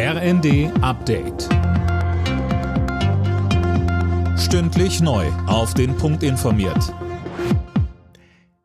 [0.00, 1.48] RND Update.
[4.38, 5.26] Stündlich neu.
[5.48, 6.94] Auf den Punkt informiert.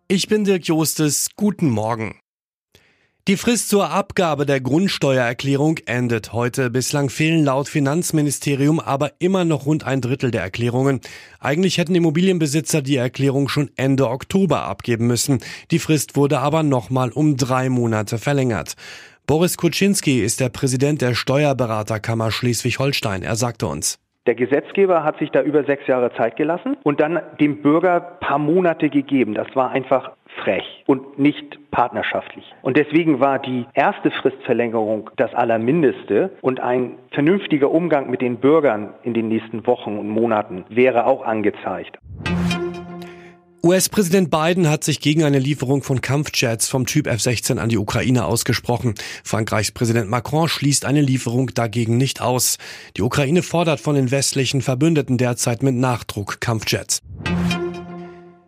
[0.07, 1.29] Ich bin Dirk Jostes.
[1.35, 2.19] Guten Morgen.
[3.27, 6.69] Die Frist zur Abgabe der Grundsteuererklärung endet heute.
[6.69, 10.99] Bislang fehlen laut Finanzministerium aber immer noch rund ein Drittel der Erklärungen.
[11.39, 15.39] Eigentlich hätten Immobilienbesitzer die Erklärung schon Ende Oktober abgeben müssen.
[15.71, 18.75] Die Frist wurde aber nochmal um drei Monate verlängert.
[19.25, 23.23] Boris Kuczynski ist der Präsident der Steuerberaterkammer Schleswig-Holstein.
[23.23, 23.97] Er sagte uns.
[24.27, 28.37] Der Gesetzgeber hat sich da über sechs Jahre Zeit gelassen und dann dem Bürger paar
[28.37, 29.33] Monate gegeben.
[29.33, 30.11] Das war einfach
[30.43, 32.43] frech und nicht partnerschaftlich.
[32.63, 38.93] Und deswegen war die erste Fristverlängerung das Allermindeste und ein vernünftiger Umgang mit den Bürgern
[39.03, 41.97] in den nächsten Wochen und Monaten wäre auch angezeigt.
[43.65, 48.25] US-Präsident Biden hat sich gegen eine Lieferung von Kampfjets vom Typ F-16 an die Ukraine
[48.25, 48.93] ausgesprochen.
[49.23, 52.57] Frankreichs Präsident Macron schließt eine Lieferung dagegen nicht aus.
[52.97, 56.99] Die Ukraine fordert von den westlichen Verbündeten derzeit mit Nachdruck Kampfjets.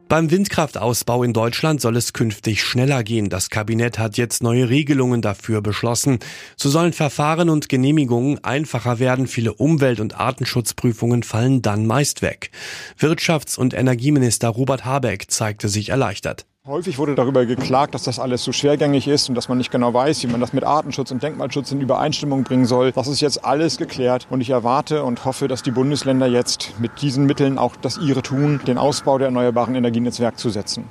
[0.07, 3.29] Beim Windkraftausbau in Deutschland soll es künftig schneller gehen.
[3.29, 6.19] Das Kabinett hat jetzt neue Regelungen dafür beschlossen.
[6.55, 9.25] So sollen Verfahren und Genehmigungen einfacher werden.
[9.25, 12.51] Viele Umwelt- und Artenschutzprüfungen fallen dann meist weg.
[12.99, 16.45] Wirtschafts- und Energieminister Robert Habeck zeigte sich erleichtert.
[16.67, 19.93] Häufig wurde darüber geklagt, dass das alles so schwergängig ist und dass man nicht genau
[19.93, 22.91] weiß, wie man das mit Artenschutz und Denkmalschutz in Übereinstimmung bringen soll.
[22.91, 27.03] Das ist jetzt alles geklärt und ich erwarte und hoffe, dass die Bundesländer jetzt mit
[27.03, 30.89] diesen Mitteln auch das ihre tun, den Ausbau der erneuerbaren Energienetzwerk zu setzen.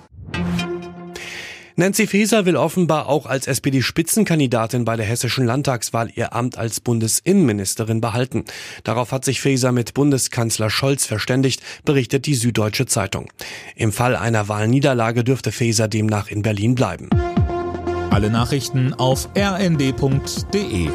[1.77, 8.01] Nancy Faeser will offenbar auch als SPD-Spitzenkandidatin bei der hessischen Landtagswahl ihr Amt als Bundesinnenministerin
[8.01, 8.45] behalten.
[8.85, 13.29] Darauf hat sich Faeser mit Bundeskanzler Scholz verständigt, berichtet die Süddeutsche Zeitung.
[13.75, 17.11] Im Fall einer Wahlniederlage dürfte Faeser demnach in Berlin bleiben.
[18.11, 20.91] Alle Nachrichten auf rnd.de